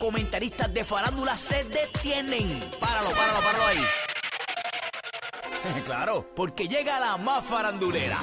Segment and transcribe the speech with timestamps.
[0.00, 2.58] comentaristas de farándula se detienen.
[2.80, 3.84] Páralo, páralo, páralo ahí.
[5.86, 8.18] claro, porque llega la más farandulera.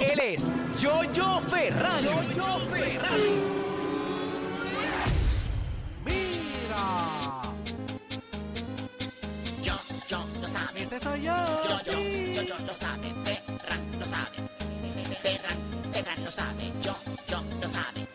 [0.00, 0.50] Él es
[0.80, 2.04] Jojo Ferran.
[2.04, 3.20] Jojo Ferran.
[6.04, 7.52] Mira,
[9.62, 9.74] Yo,
[10.08, 10.82] yo, lo sabe.
[10.82, 11.34] este soy yo.
[11.68, 11.92] Yo, yo,
[12.34, 13.14] yo, yo, lo sabe.
[13.24, 14.36] Ferran, lo sabe.
[15.22, 15.58] Ferran,
[15.92, 16.72] Ferran, lo sabe.
[16.82, 16.94] Yo,
[17.28, 18.09] yo, lo sabe.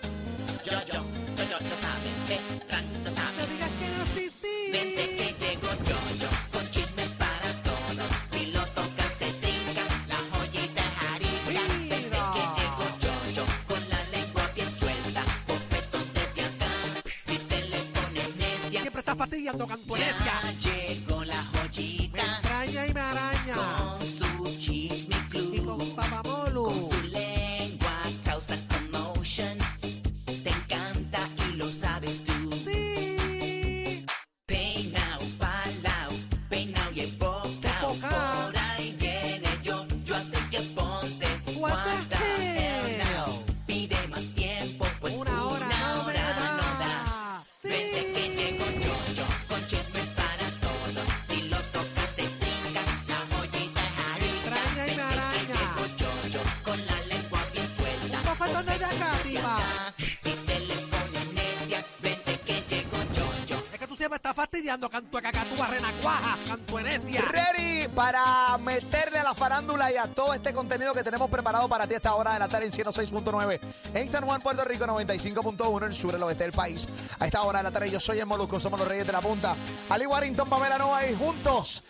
[64.35, 67.21] Fastidiando cantua cacatúa, renacuaja, cantuenecia.
[67.21, 71.87] Ready para meterle a la farándula y a todo este contenido que tenemos preparado para
[71.87, 73.59] ti a esta hora de la tarde en 106.9
[73.93, 76.87] en San Juan, Puerto Rico, 95.1 en el sur, el oeste del país.
[77.17, 79.21] A esta hora de la tarde yo soy el Molusco, somos los Reyes de la
[79.21, 79.55] Punta.
[79.89, 81.83] Ali Warrington, Pamela Nova y juntos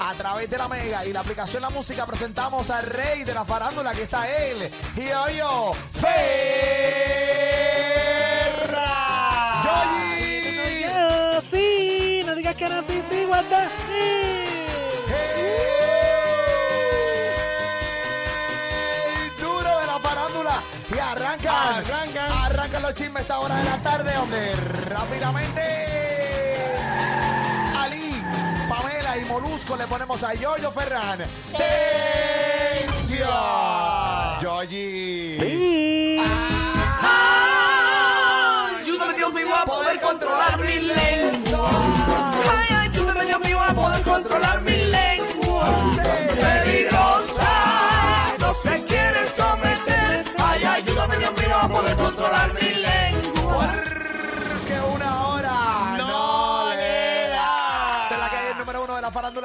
[0.00, 3.44] a través de la Mega y la aplicación La Música presentamos al rey de la
[3.46, 7.67] farándula, que está él, Gioyo Ferra.
[13.26, 14.44] Guarda, sí.
[19.14, 20.60] El duro de la farándula.
[20.94, 21.54] Y arrancan.
[21.54, 22.32] Arrancan.
[22.32, 24.56] Arrancan los chismes a esta hora de la tarde, donde
[24.88, 25.62] rápidamente.
[27.78, 28.22] Ali,
[28.68, 31.18] Pamela y Molusco le ponemos a Yoyo Ferran.
[32.86, 33.28] ¡Tensión!
[34.40, 35.38] Yoyi.
[35.38, 36.16] Sí.
[38.80, 41.47] Ayúdame, Dios mío, a poder controlar mi lengua.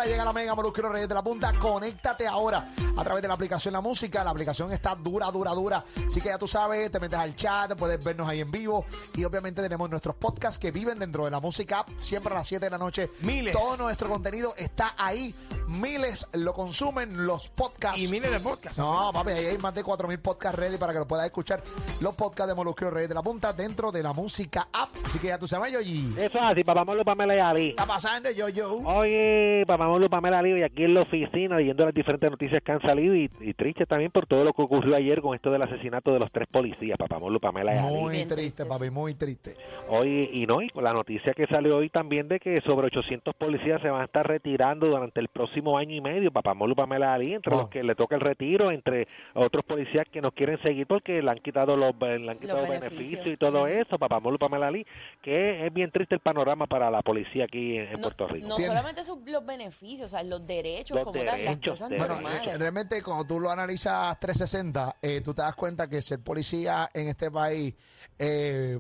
[0.05, 1.53] Llega la Mega los Reyes de la Punta.
[1.57, 4.23] Conéctate ahora a través de la aplicación La Música.
[4.23, 5.83] La aplicación está dura, dura, dura.
[6.05, 8.85] Así que ya tú sabes, te metes al chat, puedes vernos ahí en vivo.
[9.15, 12.47] Y obviamente tenemos nuestros podcasts que viven dentro de la música app, siempre a las
[12.47, 13.09] 7 de la noche.
[13.21, 13.53] Miles.
[13.53, 15.33] Todo nuestro contenido está ahí.
[15.67, 17.99] Miles lo consumen los podcasts.
[18.01, 18.77] Y miles de podcasts.
[18.77, 21.63] No, papi, ahí hay más de 4.000 podcasts ready para que lo puedas escuchar.
[22.01, 24.89] Los podcasts de los Reyes de la Punta dentro de la música app.
[25.05, 26.13] Así que ya tú sabes, Yoyi.
[26.17, 27.69] Eso es así, papá Molo, Pamela y Ali.
[27.69, 28.77] está pasando, yo, yo?
[28.85, 32.71] Oye, papá Molo, Pamela Ali, y aquí en la oficina leyendo las diferentes noticias que
[32.71, 35.61] han salido y, y triste también por todo lo que ocurrió ayer con esto del
[35.61, 37.79] asesinato de los tres policías, papá Molo, Pamela y.
[37.93, 39.51] Muy triste, papi, muy triste.
[39.89, 43.35] Hoy, y no, y con la noticia que salió hoy también de que sobre 800
[43.35, 47.13] policías se van a estar retirando durante el próximo año y medio, papá Molo, Pamela
[47.13, 47.59] Ali, entre Oh.
[47.59, 51.29] los que le toca el retiro, entre otros policías que nos quieren seguir porque le
[51.29, 52.91] han quitado los, le han quitado beneficios.
[52.97, 53.27] beneficios.
[53.27, 54.87] y todo eso, papá Molo, Pamela Ali,
[55.21, 58.47] que es bien triste el panorama para la policía aquí en, en No, Puerto Rico.
[58.47, 62.07] no solamente sus- los beneficios, o sea, los derechos Los como tal, las cosas derechos.
[62.07, 62.57] Bueno, normales.
[62.57, 67.09] realmente cuando tú lo analizas 360, eh, tú te das cuenta que ser policía en
[67.09, 67.73] este país,
[68.17, 68.79] eh,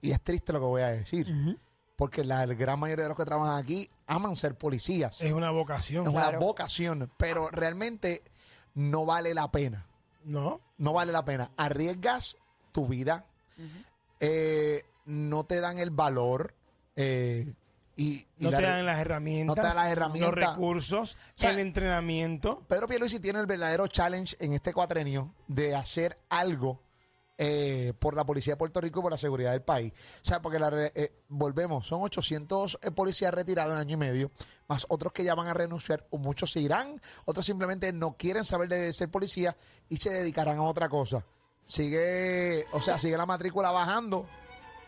[0.00, 1.26] y es triste lo que voy a decir,
[1.96, 5.20] porque la gran mayoría de los que trabajan aquí aman ser policías.
[5.20, 6.06] Es una vocación.
[6.06, 8.22] Es una vocación, pero realmente
[8.74, 9.86] no vale la pena.
[10.24, 10.60] ¿No?
[10.78, 11.50] No vale la pena.
[11.56, 12.36] Arriesgas
[12.70, 13.26] tu vida,
[14.20, 16.54] eh, no te dan el valor
[16.94, 17.52] eh,
[17.96, 19.56] y, No te dan las herramientas.
[19.56, 20.34] no te dan las herramientas.
[20.34, 22.64] Los recursos, sea, el entrenamiento.
[22.68, 26.82] Pedro Pierluisi tiene el verdadero challenge en este cuatrenio de hacer algo
[27.38, 29.92] eh, por la policía de Puerto Rico y por la seguridad del país.
[30.22, 34.30] O sea, porque la eh, volvemos, son 800 eh, policías retirados en año y medio,
[34.68, 38.44] más otros que ya van a renunciar, o muchos se irán, otros simplemente no quieren
[38.44, 39.56] saber de ser policía
[39.88, 41.24] y se dedicarán a otra cosa.
[41.64, 44.26] Sigue, o sea, sigue la matrícula bajando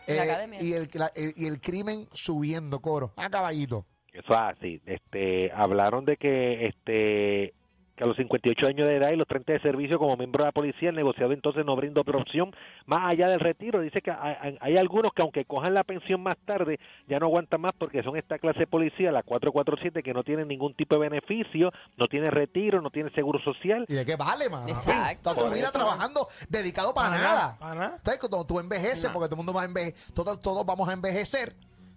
[0.07, 0.61] La eh, academia.
[0.61, 3.13] y, el, la- el- y el crimen subiendo, coro.
[3.17, 3.85] A caballito.
[4.13, 4.81] Eso es así.
[4.85, 7.53] Este, hablaron de que este
[7.95, 10.49] que a los 58 años de edad y los 30 de servicio como miembro de
[10.49, 12.53] la policía, el negociado entonces no brinda otra opción
[12.85, 13.79] más allá del retiro.
[13.81, 17.61] Dice que hay, hay- algunos que aunque cojan la pensión más tarde, ya no aguantan
[17.61, 21.07] más porque son esta clase de policía, la 447, que no tienen ningún tipo de
[21.09, 23.85] beneficio, no tiene retiro, no tiene seguro social.
[23.87, 24.67] ¿Y de qué vale, man?
[24.67, 25.33] Exacto.
[25.33, 27.39] Toda tu vida trabajando dedicado para, Para nada.
[27.39, 27.95] nada, para nada.
[27.97, 30.93] Entonces, cuando tú envejeces, porque todo el mundo va a envejecer, todos, todos vamos a
[30.93, 31.53] envejecer,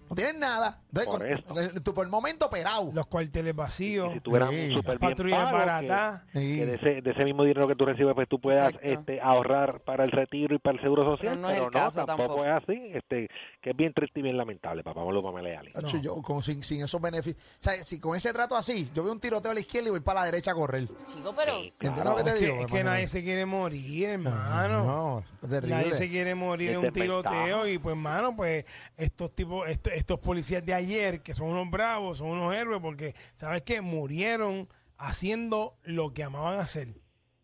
[0.09, 0.81] no tienes nada.
[0.89, 1.77] Entonces, Por con- eso.
[1.77, 2.91] eh, tú por el momento operado.
[2.95, 4.11] Los cuarteles vacíos.
[4.11, 6.57] Y si tú eras Sí, un las super bien patrullas pago, que, Sí.
[6.59, 8.89] que de, ese, de ese mismo dinero que tú recibes, pues tú puedas Exacto.
[8.89, 11.35] este, ahorrar para el retiro y para el seguro social.
[11.35, 12.45] Pero no es el caso tampoco, tampoco.
[12.45, 13.29] es así, este,
[13.69, 15.73] que es bien triste y bien lamentable, papá Pablo Pamela y Ali.
[15.75, 17.43] Hacho, yo con, sin, sin esos beneficios.
[17.43, 19.91] O sea, si con ese trato así, yo veo un tiroteo a la izquierda y
[19.91, 20.87] voy para la derecha a correr.
[21.07, 22.11] Chico, pero Sí, ¿Entiendes claro.
[22.11, 22.61] lo que te Es que, digo?
[22.61, 22.91] es que hermano?
[22.97, 24.85] nadie se quiere morir, hermano.
[24.85, 25.77] No, es terrible.
[25.77, 28.65] Nadie se quiere morir en un tiroteo y pues mano, pues
[28.97, 33.15] estos tipos, estos, estos policías de ayer que son unos bravos, son unos héroes porque
[33.35, 36.89] sabes que murieron haciendo lo que amaban hacer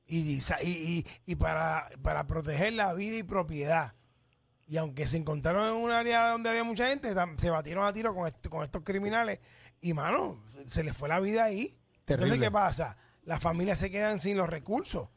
[0.06, 3.94] y, y, y, y para, para proteger la vida y propiedad.
[4.66, 8.14] Y aunque se encontraron en un área donde había mucha gente, se batieron a tiro
[8.14, 9.40] con, est- con estos criminales
[9.80, 11.78] y mano, se les fue la vida ahí.
[12.00, 12.38] Entonces, Terrible.
[12.46, 12.96] ¿qué pasa?
[13.24, 15.08] Las familias se quedan sin los recursos.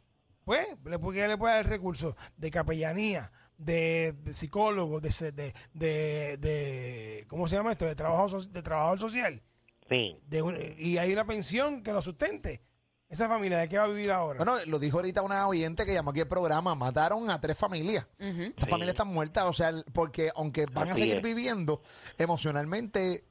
[0.43, 2.15] Pues, ¿le puede, ¿qué le puede dar el recurso?
[2.37, 7.85] De capellanía, de psicólogos, de, de, de, de- ¿cómo se llama esto?
[7.85, 9.41] De trabajo so- de trabajador social.
[9.89, 10.17] Sí.
[10.25, 12.61] De y hay una pensión que lo sustente.
[13.09, 14.43] Esa familia, ¿de qué va a vivir ahora?
[14.43, 16.75] Bueno, lo dijo ahorita una oyente que llamó aquí el programa.
[16.75, 18.05] Mataron a tres familias.
[18.19, 19.45] Estas familias están muertas.
[19.45, 21.23] O sea, porque aunque van a seguir es.
[21.23, 21.81] viviendo,
[22.17, 23.23] emocionalmente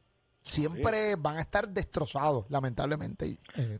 [0.46, 3.38] siempre van a estar destrozados, lamentablemente.
[3.56, 3.78] Eh,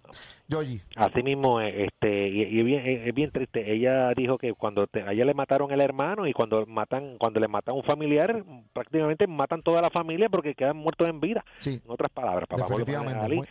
[0.49, 0.83] Yoyi.
[0.97, 3.73] Así mismo, eh, este, y, bien, es bien triste.
[3.73, 7.39] Ella dijo que cuando te- a ella le mataron el hermano y cuando matan, cuando
[7.39, 11.45] le matan a un familiar, prácticamente matan toda la familia porque quedan muertos en vida.
[11.59, 11.81] Sí.
[11.85, 13.49] En otras palabras, papá Pablo Definitivamente,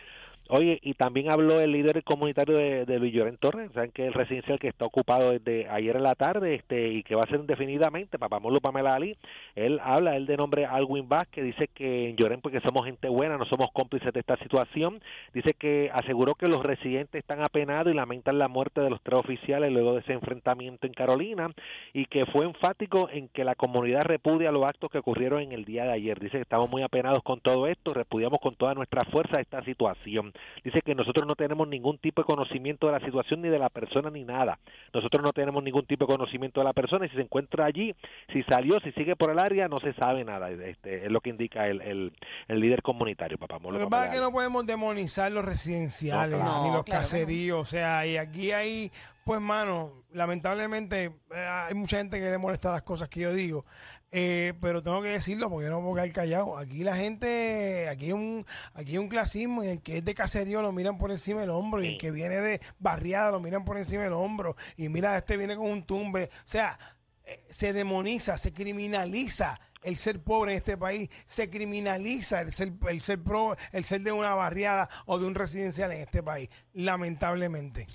[0.48, 4.12] Oye, y también habló el líder comunitario de, de Luis Llorén Torres, saben que el
[4.12, 7.40] residencial que está ocupado desde ayer en la tarde este y que va a ser
[7.40, 9.16] indefinidamente, papá Molo Pamela Ali,
[9.56, 13.38] él habla, él de nombre Alwin Vázquez, dice que en Llorén porque somos gente buena,
[13.38, 15.00] no somos cómplices de esta situación,
[15.34, 19.18] dice que aseguró que los residentes están apenados y lamentan la muerte de los tres
[19.18, 21.50] oficiales luego de ese enfrentamiento en Carolina
[21.92, 25.64] y que fue enfático en que la comunidad repudia los actos que ocurrieron en el
[25.64, 29.04] día de ayer, dice que estamos muy apenados con todo esto, repudiamos con toda nuestra
[29.06, 33.42] fuerza esta situación dice que nosotros no tenemos ningún tipo de conocimiento de la situación
[33.42, 34.58] ni de la persona ni nada.
[34.92, 37.94] Nosotros no tenemos ningún tipo de conocimiento de la persona y si se encuentra allí,
[38.32, 40.50] si salió, si sigue por el área, no se sabe nada.
[40.50, 42.12] Este, es lo que indica el, el,
[42.48, 43.58] el líder comunitario, papá.
[43.58, 46.62] Molo Lo que pasa es que no podemos demonizar los residenciales No, claro.
[46.64, 46.98] ni los claro que no.
[46.98, 47.60] caseríos.
[47.60, 48.90] O sea, y aquí hay,
[49.26, 53.66] pues, mano, lamentablemente eh, hay mucha gente que le molesta las cosas que yo digo.
[54.12, 56.56] Eh, pero tengo que decirlo porque no puedo quedar callado.
[56.56, 60.14] Aquí la gente, aquí hay un, aquí hay un clasismo y el que es de
[60.14, 63.64] caserío lo miran por encima del hombro y el que viene de barriada lo miran
[63.64, 64.54] por encima del hombro.
[64.76, 66.30] Y mira, este viene con un tumbe.
[66.32, 66.78] O sea,
[67.24, 72.74] eh, se demoniza, se criminaliza el ser pobre en este país, se criminaliza el ser,
[72.88, 76.48] el ser pro, el ser de una barriada o de un residencial en este país,
[76.74, 77.86] lamentablemente.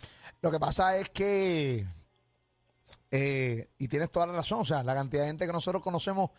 [0.42, 1.86] Lo que pasa es que,
[3.12, 6.32] eh, y tienes toda la razón, o sea, la cantidad de gente que nosotros conocemos,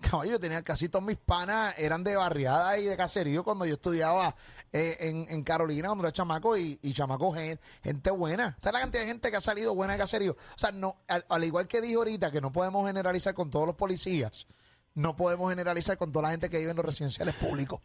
[0.00, 3.74] caballo, yo tenía casi todos mis panas, eran de barriada y de caserío cuando yo
[3.74, 4.34] estudiaba
[4.72, 8.56] eh, en, Carolina, cuando era chamaco, y, chamaco, gen- gente buena.
[8.60, 10.32] ¿Sabes la cantidad de gente que ha salido buena de caserío?
[10.32, 13.66] O sea, no, al, al igual que dije ahorita, que no podemos generalizar con todos
[13.66, 14.48] los policías,
[14.94, 17.80] no podemos generalizar con toda la gente que vive en los residenciales públicos.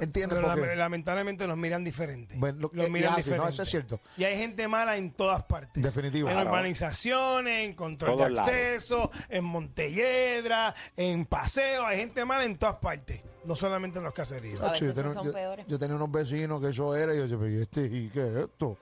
[0.00, 0.36] ¿Entiendes?
[0.38, 2.34] Pero Porque- lame- lamentablemente nos miran diferente.
[2.38, 3.52] Bueno, lo- los y miran así, no, diferente.
[3.52, 4.00] eso es cierto.
[4.16, 5.82] Y hay gente mala en todas partes.
[5.82, 6.28] Definitivo.
[6.28, 6.50] En Claro.
[6.50, 8.48] urbanizaciones, en control Todos de lados.
[8.48, 11.86] acceso, en Montelledra, en paseo.
[11.86, 13.20] Hay gente mala en todas partes.
[13.44, 14.60] No solamente en los caseríos.
[14.60, 15.66] A veces tenía- esos son yo, peores.
[15.68, 18.26] yo tenía unos vecinos que eso era y yo decía, pero ¿y este, ¿y qué
[18.26, 18.76] es esto?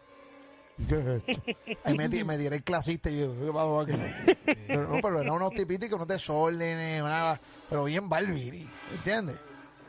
[0.78, 1.42] ¿Y qué es esto?
[1.85, 3.92] Ahí me, di- me diera el clasista y yo, ¿qué pasó aquí?
[4.66, 9.37] Pero, no, pero eran unos tipitos que no te desórdenes, una- pero bien barbiri, ¿entiendes?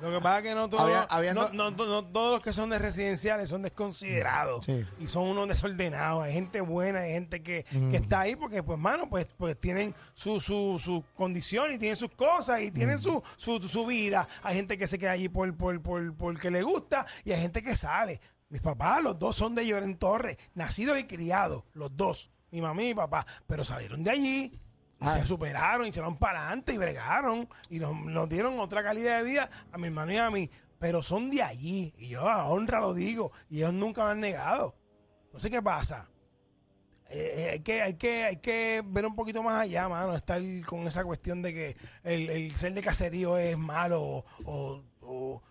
[0.01, 2.33] Lo que pasa es que no todos, Había- había no, no- no- no- no todos
[2.33, 4.85] los que son de residenciales son desconsiderados Sí.
[4.99, 6.23] y son unos desordenados.
[6.23, 9.95] Hay gente buena, hay gente que, que está ahí porque, pues, mano, pues, pues tienen
[10.13, 14.27] su, su, su condición y tienen sus cosas y tienen su, su, su vida.
[14.43, 17.63] Hay gente que se queda allí por, por, por, porque le gusta y hay gente
[17.63, 18.19] que sale.
[18.49, 22.83] Mis papás, los dos son de Lloren Torres, nacidos y criados, los dos, mi mamá
[22.83, 24.59] y mi papá, pero salieron de allí.
[25.05, 25.19] Y Ah.
[25.19, 27.47] se superaron, y se fueron para adelante y bregaron.
[27.69, 30.49] Y nos, dieron otra calidad de vida a mi hermano y a mí.
[30.79, 31.93] Pero son de allí.
[31.97, 33.31] Y yo a honra lo digo.
[33.49, 34.75] Y ellos nunca lo han negado.
[35.25, 36.09] Entonces, ¿qué pasa?
[37.09, 40.15] Eh, eh, hay, que, hay, que, hay que ver un poquito más allá, mano.
[40.15, 45.41] Estar con esa cuestión de que el, el ser de caserío es malo o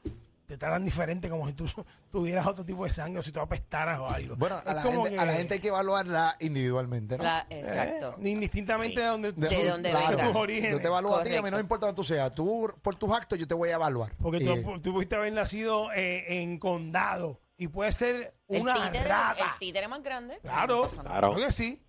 [0.46, 1.66] te tratan diferente como si tú
[2.10, 4.36] tuvieras otro tipo de sangre o si tú apestaras o algo.
[4.36, 7.24] Bueno, a la, gente, que, a la gente hay que evaluarla individualmente, ¿no?
[7.24, 8.16] La- eh, exacto.
[8.22, 10.08] indistintamente de donde, De- De donde claro.
[10.16, 10.26] venga.
[10.26, 10.72] tus orígenes.
[10.72, 11.56] Yo te evalúo a ti, a mí no Correcto.
[11.56, 12.34] me importa donde tú seas.
[12.34, 14.12] Tú, por tus actos, yo te voy a evaluar.
[14.20, 18.74] Porque Y- tú, tú pudiste haber nacido eh, en condado y puede ser El una
[18.74, 19.44] títere, rata.
[19.54, 20.38] el títere más grande.
[20.42, 20.88] Claro.
[20.88, 21.02] Claro.
[21.08, 21.80] claro que sí.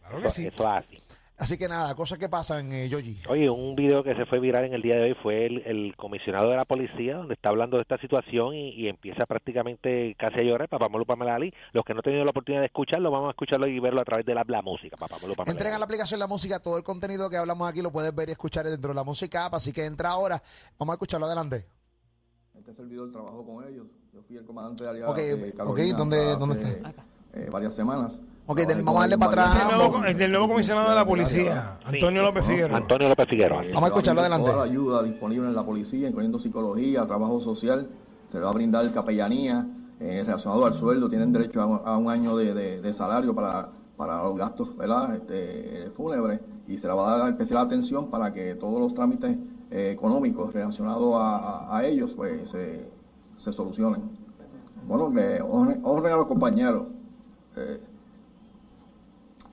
[0.00, 0.46] Claro que Eso, sí.
[0.46, 1.02] eso es así.
[1.38, 3.20] Así que nada, cosas que pasan, eh, Yogi.
[3.28, 5.94] Oye, un video que se fue viral en el día de hoy fue el, el
[5.94, 10.36] comisionado de la policía, donde está hablando de esta situación y, y empieza prácticamente casi
[10.40, 11.52] a llorar, Papá Molu Pamela Ali.
[11.74, 14.04] Los que no han tenido la oportunidad de escucharlo, vamos a escucharlo y verlo a
[14.06, 16.84] través de la, la música, Papá Molu Pamela Entrega la aplicación La Música, todo el
[16.84, 19.72] contenido que hablamos aquí lo puedes ver y escuchar dentro de la música app, así
[19.74, 20.42] que entra ahora.
[20.78, 21.66] Vamos a escucharlo adelante.
[22.58, 23.86] Este servidor trabajó con ellos.
[24.14, 27.04] Yo fui el comandante de aliados Ok, de ok, Carolina ¿dónde- hasta dónde hace, está?
[27.34, 28.18] eh, varias semanas.
[28.48, 29.76] Ok, del- vamos a darle para El atrás.
[29.76, 32.76] nuevo, el del nuevo comisionado de la policía, Antonio López Figueroa.
[32.78, 33.64] Antonio López Figueroa.
[33.64, 34.50] Eh, Vamos a escucharlo adelante.
[34.50, 37.88] Toda la ayuda disponible en la policía, incluyendo psicología, trabajo social.
[38.30, 39.66] Se le va a brindar capellanía
[39.98, 41.08] eh, relacionado al sueldo.
[41.08, 44.76] Tienen derecho a, un- a un año de, de- de salario para, para los gastos
[44.76, 45.16] ¿verdad?
[45.16, 46.40] Este, fúnebres.
[46.68, 49.36] Y se le va a dar especial atención para que todos los trámites
[49.72, 52.88] eh, económicos relacionados a, a- a ellos pues se,
[53.38, 54.02] se solucionen.
[54.86, 56.84] Bueno, que honren, honren a los compañeros.
[57.56, 57.80] Eh,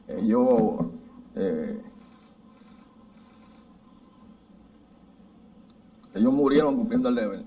[0.07, 0.85] ellos
[1.35, 1.81] eh,
[6.13, 7.43] ellos murieron cumpliendo el deber.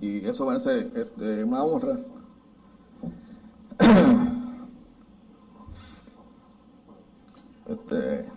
[0.00, 1.98] Y eso merece este, una honra.
[7.66, 8.28] Este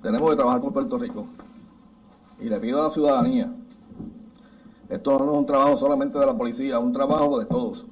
[0.00, 1.26] tenemos que trabajar con Puerto Rico.
[2.40, 3.52] Y le pido a la ciudadanía
[4.92, 7.86] esto no es un trabajo solamente de la policía es un trabajo de todos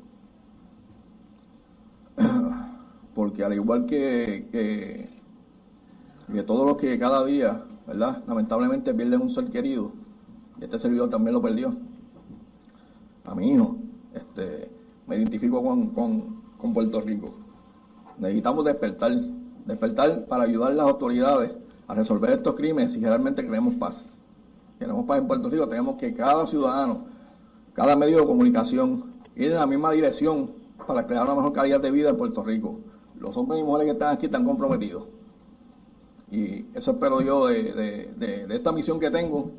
[3.30, 8.24] porque al igual que, que, todos los que cada día, ¿verdad?
[8.26, 9.92] Lamentablemente pierden un ser querido,
[10.60, 11.72] este servidor también lo perdió.
[13.24, 13.76] A mi hijo,
[14.12, 14.68] este,
[15.06, 17.32] me identifico con, con, con Puerto Rico.
[18.18, 19.12] Necesitamos despertar,
[19.64, 21.52] despertar para ayudar a las autoridades
[21.86, 24.10] a resolver estos crímenes si realmente queremos paz.
[24.76, 27.04] Queremos paz en Puerto Rico, tenemos que cada ciudadano,
[27.74, 29.04] cada medio de comunicación,
[29.36, 30.50] ir en la misma dirección
[30.84, 32.80] para crear una mejor calidad de vida en Puerto Rico.
[33.20, 35.04] Los hombres y mujeres que están aquí están comprometidos.
[36.30, 39.50] Y eso espero yo de, esta misión que tengo.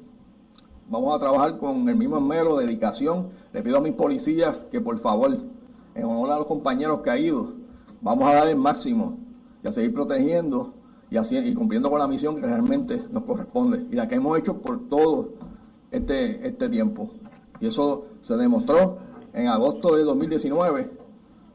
[0.90, 3.30] Vamos a trabajar con el mismo esmero, dedicación.
[3.54, 5.38] Le pido a mis policías que por favor,
[5.94, 7.50] en honor a los compañeros caídos,
[8.02, 9.18] vamos a dar el máximo
[9.64, 10.74] y a seguir protegiendo
[11.12, 14.88] y cumpliendo con la misión que realmente nos corresponde y la que hemos hecho por
[14.88, 15.34] todo
[15.92, 17.12] este, este tiempo.
[17.60, 18.98] Y eso se demostró
[19.34, 20.90] en agosto de 2019,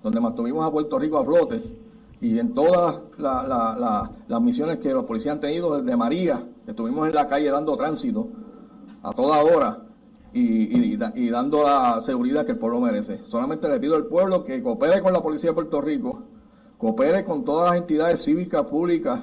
[0.03, 1.87] donde mantuvimos a Puerto Rico a flote
[2.35, 6.43] y en todas la- la- la- las misiones que los policías han tenido desde María,
[6.67, 8.29] estuvimos en la calle dando tránsito
[9.03, 9.79] a toda hora
[10.33, 13.21] y, y- y da- y dando la seguridad que el pueblo merece.
[13.29, 16.23] Solamente le pido al pueblo que coopere con la policía de Puerto Rico,
[16.79, 19.21] coopere con todas las entidades cívicas, públicas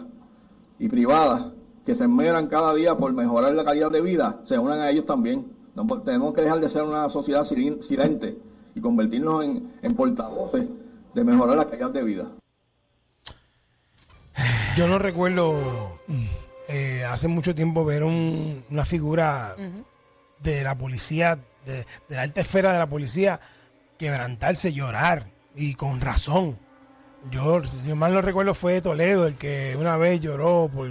[0.79, 1.51] y privadas
[1.86, 5.05] que se esmeran cada día por mejorar la calidad de vida, se unan a ellos
[5.05, 5.51] también.
[6.05, 8.38] Tenemos que dejar de ser una sociedad silente
[8.75, 10.65] y convertirnos en, en portavoces
[11.13, 12.27] de mejorar la calidad de vida.
[14.75, 16.00] Yo no recuerdo
[16.68, 19.56] eh, hace mucho tiempo ver un- una figura
[20.40, 21.78] de la policía, de,
[22.10, 23.40] de la alta esfera de la policía,
[23.98, 26.58] quebrantarse, llorar, y con razón.
[27.32, 30.90] Yo, si yo mal no recuerdo, fue Toledo el que una vez lloró por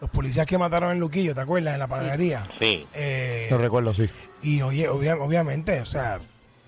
[0.00, 1.74] los policías que mataron en Luquillo, ¿te acuerdas?
[1.74, 2.46] En la panadería.
[2.58, 2.86] Sí.
[2.92, 4.10] Eh, Lo recuerdo, sí.
[4.42, 6.18] y oye, obvia- obviamente, o sea,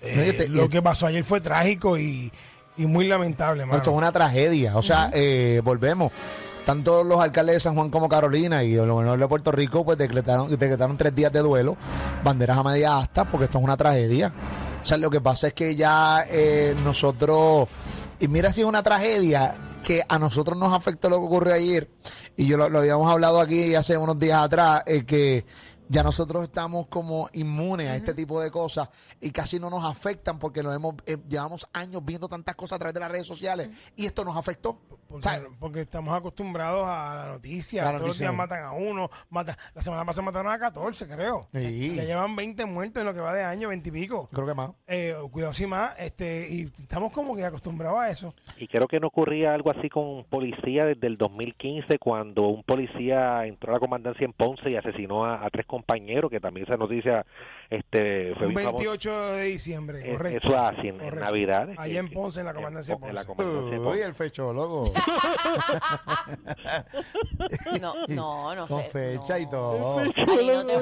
[0.01, 2.31] eh, No, y este- lo que pasó ayer fue trágico y,
[2.77, 3.77] y muy lamentable, mano.
[3.77, 4.77] Esto es una tragedia.
[4.77, 6.11] O sea, eh, volvemos.
[6.65, 9.99] Tanto los alcaldes de San Juan como Carolina y el gobernador de Puerto Rico, pues
[9.99, 11.77] decretaron, decretaron tres días de duelo,
[12.23, 14.33] banderas a media asta, porque esto es una tragedia.
[14.81, 17.67] O sea, lo que pasa es que ya eh, nosotros,
[18.19, 19.53] y mira si es una tragedia
[19.83, 21.87] que a nosotros nos afectó lo que ocurrió ayer,
[22.35, 25.45] y yo lo, lo habíamos hablado aquí hace unos días atrás, eh, que
[25.87, 28.89] ya nosotros estamos como inmunes a este tipo de cosas
[29.21, 32.79] y casi no nos afectan porque nos hemos, eh, llevamos años viendo tantas cosas a
[32.79, 34.79] través de las redes sociales y esto nos afectó.
[35.07, 35.43] Porque, ¿Sabes?
[35.59, 37.83] porque estamos acostumbrados a la noticia.
[37.83, 38.27] La Todos los noticia.
[38.27, 39.09] días matan a uno.
[39.29, 41.47] Matan, la semana pasada mataron a 14, creo.
[41.53, 41.95] Sí.
[41.95, 44.27] Ya llevan 20 muertos en lo que va de año, 20 y pico.
[44.33, 44.71] Creo que más.
[44.87, 45.93] Eh, cuidado sin más.
[45.99, 48.33] Este, y estamos como que acostumbrados a eso.
[48.57, 53.45] Y creo que no ocurría algo así con policía desde el 2015, cuando un policía
[53.45, 56.77] entró a la comandancia en Ponce y asesinó a, a tres compañero, que también esa
[56.77, 57.25] noticia
[57.69, 58.83] este, fue Un bien famosa.
[58.83, 60.47] 28 de diciembre, Eh, correcto.
[60.47, 61.19] Eso es así, en, en Correcto.
[61.25, 61.69] Navidad.
[61.77, 63.43] Allá en Ponce, en la comandancia de en la Ponce.
[63.43, 64.03] comandancia Uy, Ponce.
[64.05, 64.93] el fecho, loco.
[67.81, 68.89] No, no, no Con sé.
[68.89, 69.49] fecha y no.
[69.51, 69.99] todo.
[69.99, 70.75] Ahí no te.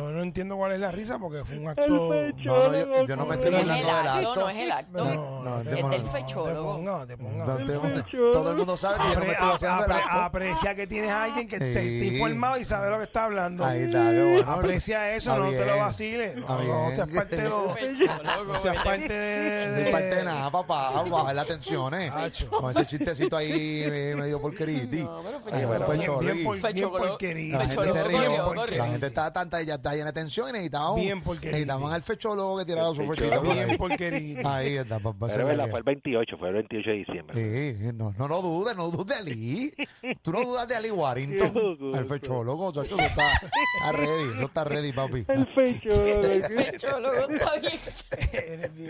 [0.00, 1.86] Yo no entiendo cuál es la risa porque fue un acto.
[1.86, 4.56] No, no, yo, yo no me estoy No es burlando el del acto, no es
[4.56, 5.04] el acto.
[5.04, 6.48] No, no, te es del fechólogo.
[6.48, 7.48] Te pongas, te pongas.
[7.48, 8.02] No te-
[8.32, 10.20] todo el mundo sabe que yo no me estoy vaciando del acto.
[10.20, 11.78] aprecia que tienes a alguien que te, Sí.
[11.78, 13.64] esté informado y sabe lo que está hablando.
[13.64, 14.52] Ahí está.
[14.52, 16.36] Aprecia eso, no te lo vaciles.
[16.36, 17.72] No, no seas parte de los.
[18.46, 19.82] No seas parte de.
[19.84, 21.02] De parte de nada, papá.
[21.12, 22.10] Bajar las tensiones.
[22.10, 22.50] Acho.
[22.50, 24.96] Con ese chistecito ahí eh, medio porquerito.
[25.04, 25.40] No, pero
[26.56, 26.56] Fechólogo.
[27.52, 27.64] La
[28.08, 28.78] Bien corrió.
[28.78, 31.50] La gente está tanta, ya está llena de tensiones y estaban, Bien porquería.
[31.52, 33.42] necesitaban al fechólogo que tirara su fechito.
[33.42, 33.76] por Bien ahí.
[33.76, 34.40] porquería.
[34.56, 35.26] Ahí está, papá.
[35.28, 37.34] Pero es verdad, fue el 28, fue el 28 de diciembre.
[37.80, 39.74] Sí, no, no lo dudes, no dudes de Ali.
[40.22, 41.52] Tú no dudas de Ali Warrington.
[41.94, 45.24] El fechólogo, chacho, eso está, está ready, eso está ready, papi.
[45.24, 47.72] Fechólogo está bien.
[48.32, 48.88] Eres bien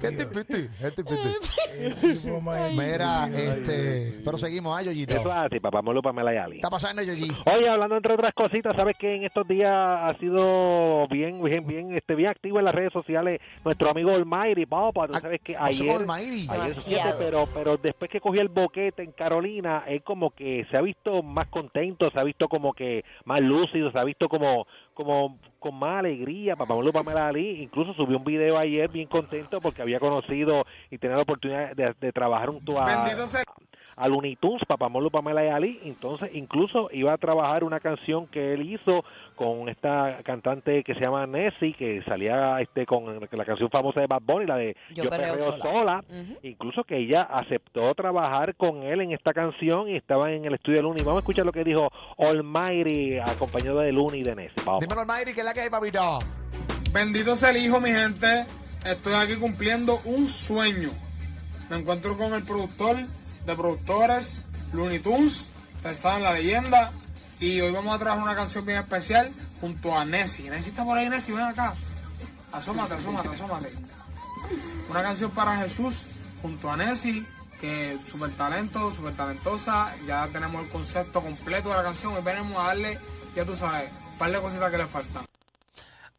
[0.00, 0.16] ¿Qué estúpido.
[0.16, 0.68] te piti?
[0.80, 1.34] ¿Qué te piti?
[1.78, 3.52] El tipo más Mira, estúpido.
[3.54, 5.14] este, pero seguimos, ah, Yoyito.
[5.14, 6.56] Eso es así, papá Molo Pamela y Ali.
[6.56, 7.30] está pasando, Yoyi?
[7.54, 9.70] Oye, hablando entre otras cositas, sabes que en estos días
[10.08, 14.66] ha sido bien, bien, bien, este, bien activo en las redes sociales nuestro amigo Olmairi,
[14.66, 15.06] papá.
[15.08, 19.12] Tú Ah, sabes que ayer, ayer, fíjate, pero, pero después que cogió el boquete en
[19.12, 23.40] Carolina, él como que se ha visto más contento, se ha visto como que más
[23.40, 27.62] lúcido, se ha visto como, como con más alegría, papá Molo Pamela Ali.
[27.62, 31.94] Incluso subió un video ayer bien contento porque había conocido y tenía la oportunidad de,
[31.98, 32.84] de trabajar junto a
[33.96, 38.54] a Looney Tunes, Papamolo Pamela y Ali, entonces incluso iba a trabajar una canción que
[38.54, 39.04] él hizo
[39.36, 44.06] con esta cantante que se llama Nessie, que salía este con la canción famosa de
[44.06, 46.04] Bad Bunny, la de Yo Perreo Sola.
[46.42, 50.78] Incluso que ella aceptó trabajar con él en esta canción y estaba en el estudio
[50.78, 51.02] de Looney.
[51.02, 54.62] Vamos a escuchar lo que dijo Almighty acompañado de Looney y de Nessie.
[54.64, 54.80] Vamos.
[54.80, 56.18] Dímelo, Almighty, que es que hay, papito.
[56.92, 58.44] Bendito sea el Hijo, mi gente.
[58.84, 60.90] Estoy aquí cumpliendo un sueño.
[61.70, 62.96] Me encuentro con el productor
[63.46, 64.40] de productores,
[64.72, 65.50] Looney Tunes.
[65.76, 66.92] Ustedes saben la leyenda.
[67.40, 69.30] Y hoy vamos a trabajar una canción bien especial
[69.60, 70.50] junto a Nessie.
[70.50, 71.74] Nessie está por ahí, Nessie, ven acá.
[72.52, 73.72] Asómate, asómate, asómate.
[74.90, 76.06] Una canción para Jesús
[76.42, 77.24] junto a Nessie,
[77.60, 79.94] que súper talento, súper talentosa.
[80.06, 82.14] Ya tenemos el concepto completo de la canción.
[82.14, 82.98] Hoy venimos a darle,
[83.34, 85.24] ya tú sabes, un par de cositas que le faltan.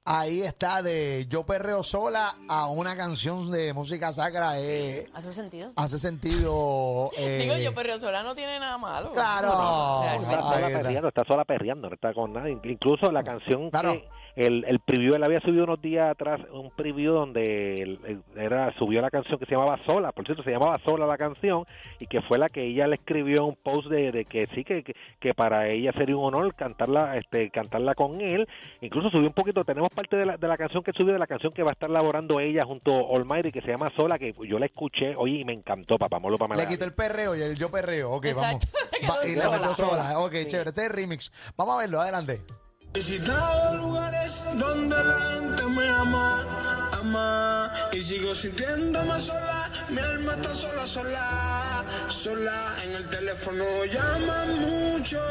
[0.07, 4.59] Ahí está, de Yo Perreo Sola a una canción de música sacra.
[4.59, 5.71] Eh, ¿Hace sentido?
[5.75, 7.09] hace sentido.
[7.17, 9.11] eh, Digo, yo, pero sola no tiene nada malo.
[9.13, 9.47] Claro.
[9.47, 10.35] No, Está realmente.
[10.35, 10.79] Ahí sola está.
[10.79, 12.47] perreando, está sola perreando, no está con nada.
[12.49, 13.93] Incluso la canción Claro.
[13.93, 18.21] que el, el preview él había subido unos días atrás, un preview donde él- él
[18.35, 21.65] era subió la canción que se llamaba Sola, por cierto, se llamaba Sola la canción
[21.99, 24.63] y que fue la que ella le escribió en un post de, de que sí
[24.63, 28.47] que, que, que para ella sería un honor cantarla este cantarla con él.
[28.81, 31.27] Incluso subió un poquito, tenemos parte de la, de la canción que subió de la
[31.27, 34.33] canción que va a estar elaborando ella junto a Almighty que se llama Sola, que
[34.47, 36.61] yo la escuché, oye, y me encantó, papá Molo Pamela.
[36.63, 38.11] Le quitó el perreo y el yo perreo.
[38.11, 38.67] Ok, Exacto,
[39.01, 39.17] vamos.
[39.23, 39.57] Va- y la sola.
[39.59, 40.19] metió sola.
[40.19, 40.69] Ok, chévere.
[40.69, 41.53] Este es el remix.
[41.57, 42.41] Vamos a verlo, adelante.
[42.95, 47.73] Visitado lugares donde la gente me ama, ama.
[47.91, 52.73] Y sigo sintiéndome sola, mi alma está sola, sola Sola.
[52.85, 55.21] En el teléfono llama mucho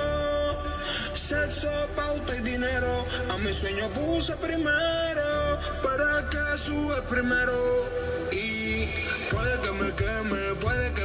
[1.15, 3.07] Sexo, pauta y dinero.
[3.33, 7.89] A mi sueño puse primero Para que sube primero.
[8.31, 8.87] Y
[9.31, 11.04] puede que me queme, puede que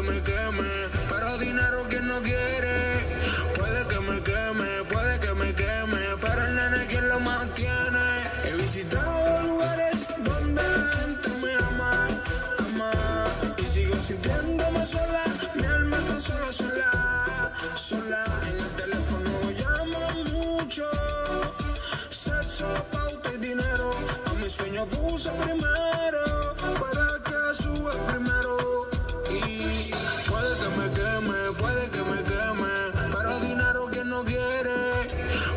[24.80, 28.88] Sueño puse primero Para que sube primero.
[29.30, 29.92] Y
[30.30, 32.72] puede que me queme, puede que me queme
[33.12, 35.08] Pero dinero que no quiere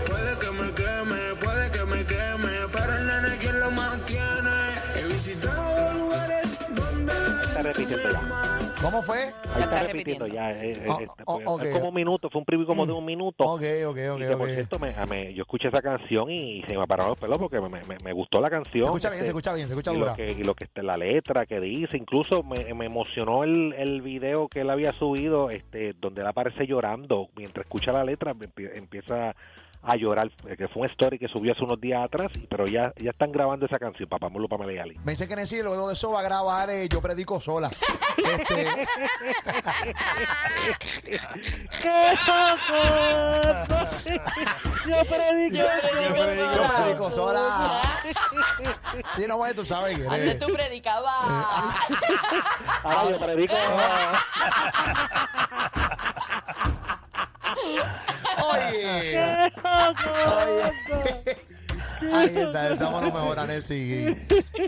[0.07, 4.75] Puede que me queme, puede que me queme Pero el nene quien lo mantiene.
[4.97, 7.13] He visitado lugares donde
[7.57, 9.17] Está ¿Cómo fue?
[9.17, 10.27] Ahí Ya está está repitiendo repitiendo.
[10.27, 10.51] ya.
[10.51, 11.61] eh, eh, Oh, este, oh, fue- ok.
[11.61, 13.45] fue como un minuto, fue un preview como de un minuto.
[13.45, 14.55] Ok, ok, ok, y que por ok.
[14.55, 17.69] cierto, me, me- yo escuché esa canción y se me pararon los pelos porque me,
[17.69, 18.83] me- me gustó la canción.
[18.85, 20.11] Se escucha bien, este, se escucha bien, se escucha y dura.
[20.11, 23.73] lo que, y lo que está la letra que dice, incluso me, me emocionó el,
[23.75, 28.35] el video que él había subido, este, donde él aparece llorando mientras escucha la letra,
[28.35, 29.37] empie- empieza
[29.85, 32.67] a llorar, eh, que fue una story que subió hace unos días atrás, y- pero
[32.67, 34.97] ya ya están grabando esa canción, papá Molo Pamela y Ali.
[35.05, 37.69] Me dice que Nessie luego de eso va a grabar eh, Yo Predico Sola.
[38.23, 38.67] Este,
[44.87, 45.57] Yo predico.
[45.57, 46.53] Yo predico Yo predico sola.
[46.57, 47.83] Yo predico sola.
[49.17, 50.39] Sí, no, pues tú sabes que Antes eres.
[50.39, 51.13] tú predicabas.
[52.85, 53.55] Ahora yo predico.
[58.43, 59.51] Oye.
[59.65, 61.37] Oye.
[62.13, 64.17] Ahí está, estamos lo mejor a Nessie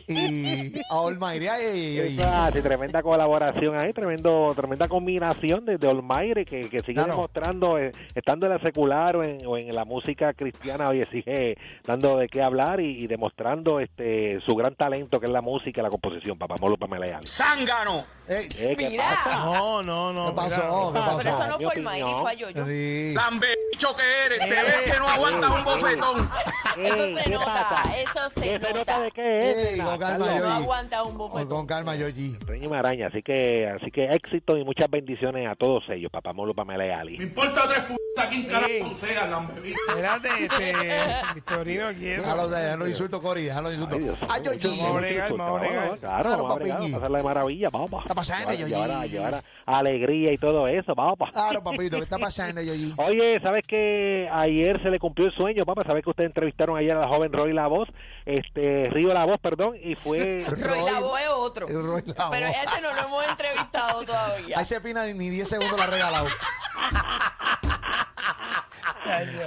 [0.07, 1.47] y, y a Olmairi.
[1.49, 2.19] Ay, ay, ay.
[2.23, 7.13] Ah, sí, tremenda colaboración ahí, tremendo, tremenda combinación de, de Olmaire que, que sigue Claro.
[7.15, 11.57] demostrando, eh, estando en la secular o en, o en la música cristiana, oye, sigue
[11.87, 15.81] dando de qué hablar y, y demostrando este su gran talento que es la música
[15.81, 17.27] y la composición, papá Molo Pamela Leal.
[17.27, 18.05] ¡Zángano!
[18.27, 19.05] Ey, Eh, ¿qué Mira.
[19.05, 19.39] pasa?
[19.45, 20.27] No, no, no.
[20.27, 20.91] ¿Qué pasó?
[20.91, 20.93] mira.
[20.93, 21.19] ¿Qué Ah, pasó?
[21.19, 22.21] pero eso no fue opinión.
[22.21, 22.65] fue a Yoyo.
[22.67, 23.13] Sí.
[23.15, 24.39] ¡Lambecho que eres!
[24.39, 26.31] ¡Te ves que no aguantas un bofetón!
[26.79, 28.01] Eso se ¿qué nota, pasa?
[28.01, 29.01] eso se ¿Qué se nota nota.
[29.03, 29.57] de qué es?
[29.75, 30.27] Ey, con calma?
[30.39, 31.49] No aguanta un Con, bofetón.
[31.49, 32.37] con calma, Yoyi.
[32.47, 36.33] Reño y Maraña, así que, así que éxito y muchas bendiciones a todos ellos, papá
[36.33, 37.11] Molo Pamela Leal.
[37.23, 39.77] importa tres putas quién carajo sea, lambebicho.
[39.89, 40.73] Espérate, este.
[41.35, 42.23] Victorino, quieto.
[42.23, 43.43] Déjalo, de- déjalo insulto, Cori.
[43.43, 43.99] Déjalo insulto.
[43.99, 44.79] Yoyi.
[44.81, 45.99] Vamos a bregar, vamos a bregar.
[45.99, 48.03] Claro, vamos a bregar, vamos a hacerla de maravilla, vamos.
[48.05, 48.73] está pasando, Yoyi?
[48.73, 51.17] llevar a- a- alegría y todo eso, vamos.
[51.33, 52.93] Claro, papito, ¿qué está pasando, Yoyi?
[52.99, 55.83] Oye, ¿sabes que ayer se le cumplió el sueño, papá?
[55.85, 57.89] ¿Sabes que ustedes entrevistaron ayer a la joven Roy La Voz?
[58.27, 60.45] Este, Río La Voz, perdón, y fue...
[60.49, 61.67] Roy Lavo es otro.
[61.67, 62.31] Roy Lavo.
[62.31, 64.59] Pero ese no lo hemos entrevistado todavía.
[64.59, 66.27] A ese pina ni 10 segundos la ha regalado.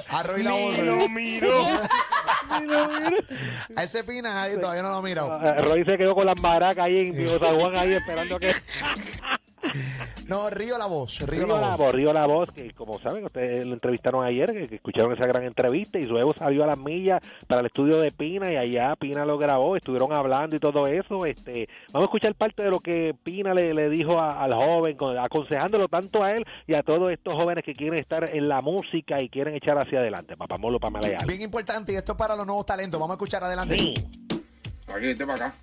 [0.09, 1.67] A Roy la Ni lo miró.
[3.75, 5.39] A ese pina nadie todavía no lo ha mirado.
[5.41, 8.53] Eh, Roy se quedó con las maracas ahí en San Juan ahí esperando que...
[10.27, 11.19] No, Río la voz.
[11.21, 11.77] Río, Río la voz.
[11.77, 15.25] Voz, Río La Voz, que como saben, ustedes lo entrevistaron ayer, que, que escucharon esa
[15.25, 18.95] gran entrevista y luego salió a las millas para el estudio de Pina y allá
[18.97, 21.25] Pina lo grabó, estuvieron hablando y todo eso.
[21.25, 24.97] este Vamos a escuchar parte de lo que Pina le, le dijo a- al joven,
[24.97, 28.61] con- aconsejándolo tanto a él y a todos estos jóvenes que quieren estar en la
[28.61, 30.35] música y quieren echar hacia adelante.
[30.35, 31.19] Papá Molo, Pamela.
[31.25, 32.99] Bien importante, y esto es para los nuevos talentos.
[32.99, 33.77] Vamos a escuchar adelante.
[33.77, 33.93] Sí.
[34.93, 35.55] Aquí, para acá.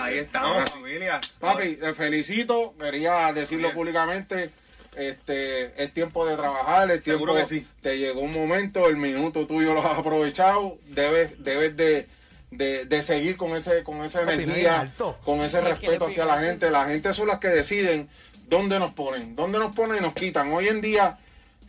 [0.00, 1.20] Ahí estamos, familia.
[1.38, 2.74] Papi, te felicito.
[2.78, 3.76] Quería decirlo Bien.
[3.76, 4.50] públicamente.
[4.96, 7.66] Este, es tiempo de trabajar, es tiempo, Seguro que sí.
[7.82, 12.06] te llegó un momento, el minuto tuyo lo has aprovechado, debes, debes de,
[12.52, 14.92] de, de seguir con ese, con esa Papi, energía,
[15.24, 16.70] con ese Es respeto hacia la gente.
[16.70, 18.08] La gente son las que deciden
[18.46, 20.52] dónde nos ponen, dónde nos ponen y nos quitan.
[20.52, 21.18] Hoy en día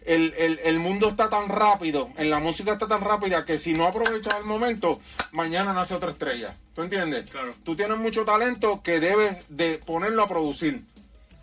[0.06, 3.74] el, el, el mundo está tan rápido, en la música está tan rápida que si
[3.74, 5.00] no aprovechas el momento,
[5.32, 6.56] mañana nace otra estrella.
[6.74, 7.30] ¿Tú entiendes?
[7.30, 7.54] Claro.
[7.64, 10.82] Tú tienes mucho talento que debes de ponerlo a producir.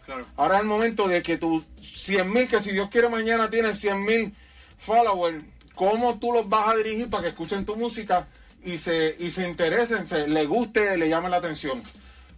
[0.05, 0.27] Claro.
[0.37, 3.79] Ahora es el momento de que tus 100 mil, que si Dios quiere mañana tienes
[3.79, 4.35] 100 mil
[4.79, 5.45] followers,
[5.75, 8.29] ¿cómo tú los vas a dirigir para que escuchen tu música
[8.65, 11.83] y se, y se interesen, se le guste, le llame la atención?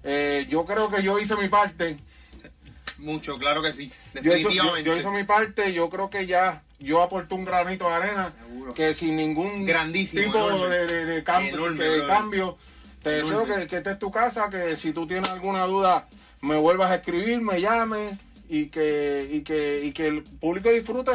[0.04, 1.96] Eh, yo creo que yo hice mi parte.
[3.04, 3.90] Mucho, claro que sí.
[4.14, 4.90] Yo, hice- yo- Definitivamente.
[4.90, 8.74] yo hice mi parte, yo creo que ya yo aporté un granito de arena Seguro.
[8.74, 10.74] que sin ningún Grandísimo, tipo enorme.
[10.76, 12.58] de, de- de cambio, Enorme, de cambio.
[13.02, 16.08] Te deseo que, que esta es tu casa, que si tú tienes alguna duda
[16.40, 18.16] me vuelvas a escribir, me llames
[18.48, 21.12] y que, y que, y que el público disfrute.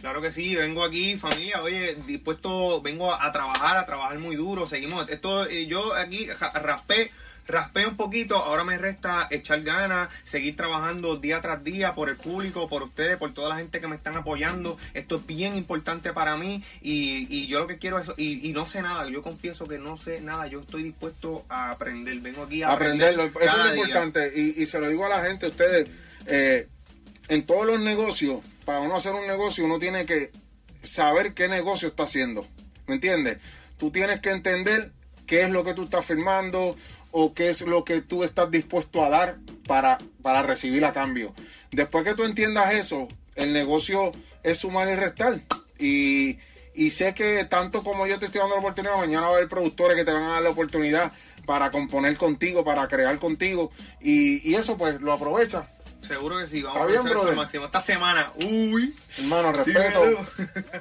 [0.00, 4.34] Claro que sí, vengo aquí, familia, oye, dispuesto, vengo a, a trabajar, a trabajar muy
[4.34, 7.10] duro, seguimos, esto, eh, yo aquí raspé,
[7.46, 12.16] raspé un poquito, ahora me resta echar ganas, seguir trabajando día tras día por el
[12.16, 16.14] público, por ustedes, por toda la gente que me están apoyando, esto es bien importante
[16.14, 19.20] para mí y, y yo lo que quiero es, y, y no sé nada, yo
[19.20, 23.24] confieso que no sé nada, yo estoy dispuesto a aprender, vengo aquí a aprenderlo.
[23.24, 24.32] Eso es lo importante.
[24.34, 25.90] Y, y se lo digo a la gente, ustedes,
[26.26, 26.68] eh,
[27.28, 30.30] en todos los negocios, para uno hacer un negocio, uno tiene que
[30.80, 32.46] saber qué negocio está haciendo.
[32.86, 33.38] ¿Me entiendes?
[33.78, 34.92] Tú tienes que entender
[35.26, 36.76] qué es lo que tú estás firmando
[37.10, 41.34] o qué es lo que tú estás dispuesto a dar para, para recibir a cambio.
[41.72, 44.12] Después que tú entiendas eso, el negocio
[44.44, 45.40] es sumar y restar.
[45.76, 46.38] Y,
[46.90, 49.96] sé que tanto como yo te estoy dando la oportunidad, mañana va a haber productores
[49.96, 51.10] que te van a dar la oportunidad
[51.44, 53.72] para componer contigo, para crear contigo.
[54.00, 55.66] Y eso pues lo aprovecha.
[56.02, 57.64] Seguro que sí, vamos Está a bien, al máximo.
[57.66, 60.02] Esta semana, uy, Hermano, respeto.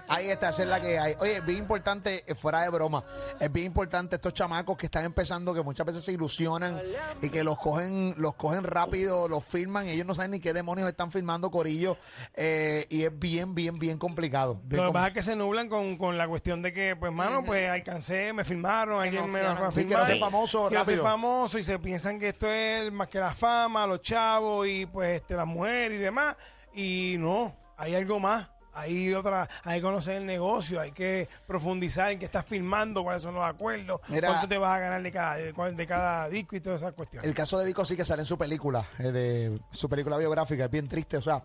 [0.08, 1.14] Ahí está, esa es la que hay.
[1.20, 3.04] Oye, es bien importante, eh, fuera de broma,
[3.40, 6.80] es bien importante estos chamacos que están empezando, que muchas veces se ilusionan
[7.22, 10.54] y que los cogen, los cogen rápido, los filman y ellos no saben ni qué
[10.54, 11.98] demonios están filmando Corillo.
[12.36, 14.60] eh, y es bien, bien, bien complicado.
[14.64, 17.12] Bien Lo que pasa es que se nublan con, con la cuestión de que, pues,
[17.12, 19.88] mano, pues alcancé, me filmaron, Se alguien me va a Sí, filmar.
[19.88, 21.04] quiero ser famoso quiero ser rápido.
[21.04, 25.09] famoso y se piensan que esto es más que la fama, los chavos y, pues,
[25.16, 26.36] este, la mujer y demás.
[26.74, 28.50] Y no, hay algo más.
[28.72, 33.24] Hay otra, hay que conocer el negocio, hay que profundizar en qué estás filmando, cuáles
[33.24, 36.30] son los acuerdos, Mira- cuánto te vas a ganar de cada, de, cuál- de cada
[36.30, 37.28] disco y todas esas cuestiones.
[37.28, 40.66] El caso de Vico sí que sale en su película, eh, de su película biográfica,
[40.66, 41.44] es bien triste, o sea,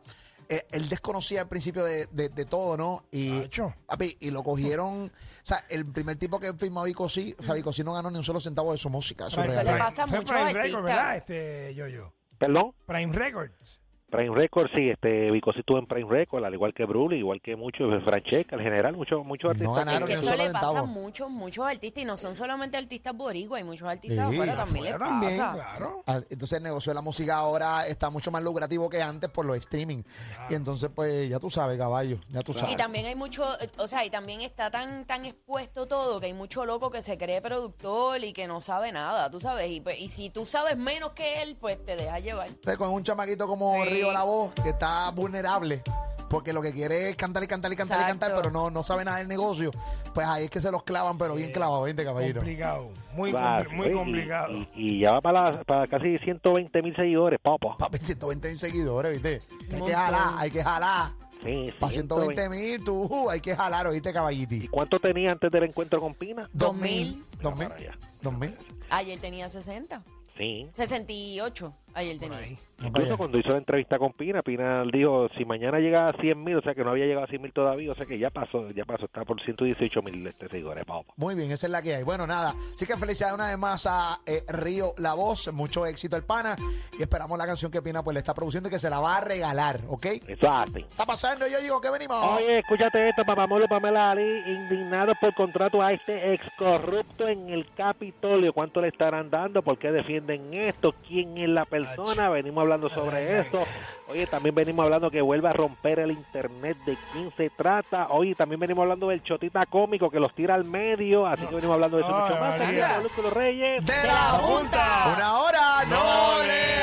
[0.49, 3.07] eh, él desconocía al principio de, de- de todo, ¿no?
[3.11, 3.49] Y,
[3.87, 5.07] papi, y lo cogieron.
[5.07, 5.11] O
[5.43, 8.11] sea, el primer tipo que firmó a Vico sí, o sea, Vico sí no ganó
[8.11, 9.27] ni un solo centavo de su música.
[9.29, 10.53] Eso le pasa a fue Prime.
[10.53, 11.17] Records, ¿verdad?
[11.17, 12.13] Este, yo, yo.
[12.47, 12.75] Perdón.
[12.87, 13.84] Prime Records.
[14.15, 17.41] Prime Records, sí, este, Vico sí estuvo en Prime Records, al igual que Bruli, igual
[17.43, 19.75] que muchos, Francesca, en general, muchos muchos artistas.
[19.77, 23.59] ganaron que- Eso le pasa a muchos, muchos artistas y no son solamente artistas boricua,
[23.59, 25.53] hay muchos artistas Sí, afuera también les pasa.
[25.75, 26.03] claro.
[26.07, 29.45] Ah, Entonces el negocio de la música ahora está mucho más lucrativo que antes por
[29.47, 30.03] los streaming.
[30.51, 32.73] Y entonces, pues, ya tú sabes, caballo, ya tú sabes.
[32.75, 36.27] Y también hay mucho, eh, o sea, y también está tan tan expuesto todo que
[36.27, 39.71] hay mucho loco que se cree productor y que no sabe nada, tú sabes.
[39.71, 42.49] Y, pues, y si tú sabes menos que él, pues te deja llevar.
[42.49, 43.91] Entonces, con un chamaquito como Sí.
[43.91, 45.83] Río La Voz, que está vulnerable,
[46.31, 48.21] porque lo que quiere es cantar y cantar y cantar y Exacto.
[48.27, 49.71] cantar, pero no, no sabe nada del negocio,
[50.15, 52.41] pues ahí es que se los clavan, pero bien clavados, ¿viste, caballero?
[52.41, 52.91] Complicado.
[53.15, 54.53] Muy, compli- muy y- complicado.
[54.53, 57.77] Y, y ya va para, la- para casi 120 mil seguidores, papá.
[57.79, 59.43] Papi, 120 mil seguidores, ¿viste?
[59.49, 59.93] Que hay que montón.
[59.95, 61.11] jalar, hay que jalar.
[61.43, 64.69] Sí, Para 120 mil, tú, hay que jalar, ¿oíste, ¿Y caballiti?
[64.69, 66.49] cuánto tenía antes del encuentro con Pina?
[66.55, 67.23] Dos mil.
[67.43, 67.69] Dos mil.
[67.69, 67.99] para allá.
[68.23, 68.57] Dos mil.
[68.89, 70.03] Ayer tenía 60,
[70.39, 70.71] Sí.
[70.75, 72.39] 68, ayer tenía.
[72.39, 72.59] ahí.
[72.83, 76.57] Incluso cuando hizo la entrevista con Pina, Pina dijo, si mañana llega a 100 mil,
[76.57, 78.71] o sea que no había llegado a 100 mil todavía, o sea que ya pasó,
[78.73, 81.13] ya pasó, está por 118 mil este seguidores, papá.
[81.17, 82.03] Muy bien, esa es la que hay.
[82.03, 82.51] Bueno, nada.
[82.51, 85.53] Así que felicidades una vez más a eh, Río La Voz.
[85.53, 86.57] Mucho éxito el pana.
[86.99, 89.19] Y esperamos la canción que Pina pues le está produciendo y que se la va
[89.19, 90.07] a regalar, ¿ok?
[90.27, 90.81] Eso hace.
[90.81, 92.17] Está pasando, yo digo que venimos.
[92.39, 97.67] Oye, escúchate esto, Papamolo Pamela Ali, indignados por contrato a este ex corrupto en el
[97.75, 98.53] Capitolio.
[98.53, 99.63] ¿Cuánto le estarán dando?
[99.63, 100.95] ¿Por qué defienden esto?
[101.07, 101.84] ¿Quién es la persona?
[102.31, 103.61] Venimos hablando sobre esto.
[104.09, 106.77] Oye, también venimos hablando que vuelve a romper el internet.
[106.85, 108.09] ¿De quién se trata?
[108.11, 111.27] Oye, también venimos hablando del chotita cómico que los tira al medio.
[111.27, 112.61] Así que venimos hablando de eso mucho más.
[112.61, 113.85] Aquí, los Reyes.
[113.85, 115.15] de la Junta.
[115.17, 116.74] Una hora no, No le.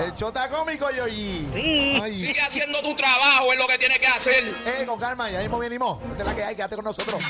[0.00, 1.46] El chota cómico, Yoyi.
[1.52, 2.00] Sí.
[2.02, 2.18] Ay.
[2.18, 4.44] Sigue haciendo tu trabajo, es lo que tiene que hacer.
[4.66, 5.98] Eh, con calma, ya mismo venimos.
[6.10, 7.22] Esa es la que hay, quédate con nosotros.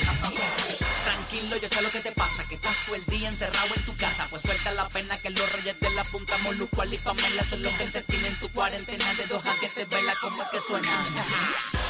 [1.05, 3.97] Tranquilo, yo sé lo que te pasa, que estás todo el día encerrado en tu
[3.97, 4.27] casa.
[4.31, 7.73] Pues suelta la pena que los reyes de la punta Moluco, y Pamela son los
[7.75, 10.89] que te tienen tu cuarentena de dos a siete vela como es que suena.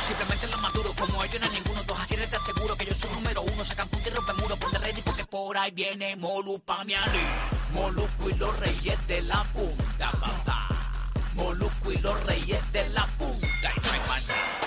[0.06, 2.94] Simplemente lo maduro, como ellos no hay ninguno, dos a siete te aseguro que yo
[2.94, 5.70] soy número uno, sacan punta y rompen muro por la red y porque por ahí
[5.72, 7.20] viene Molu Pamiani.
[7.74, 10.59] Moluco y los reyes de la punta, papá.
[11.34, 14.59] Molusco y los reyes de la punta y no.